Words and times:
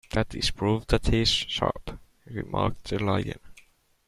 "That 0.13 0.33
is 0.33 0.49
proof 0.49 0.87
that 0.87 1.05
he 1.09 1.21
is 1.21 1.29
sharp," 1.29 1.99
remarked 2.25 2.85
the 2.85 2.97
Lion. 2.97 3.39